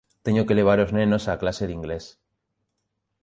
Teño 0.25 0.43
que 0.47 0.57
levar 0.59 0.79
os 0.85 0.93
nenos 0.97 1.23
á 1.31 1.33
clase 1.41 1.63
de 1.67 1.75
inglés. 1.79 2.05